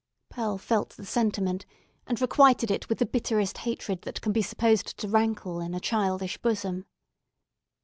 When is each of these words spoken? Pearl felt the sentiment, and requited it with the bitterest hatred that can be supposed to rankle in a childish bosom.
Pearl 0.31 0.57
felt 0.57 0.97
the 0.97 1.05
sentiment, 1.05 1.63
and 2.07 2.19
requited 2.19 2.71
it 2.71 2.89
with 2.89 2.97
the 2.97 3.05
bitterest 3.05 3.59
hatred 3.59 4.01
that 4.01 4.19
can 4.19 4.31
be 4.31 4.41
supposed 4.41 4.97
to 4.97 5.07
rankle 5.07 5.59
in 5.61 5.75
a 5.75 5.79
childish 5.79 6.39
bosom. 6.39 6.87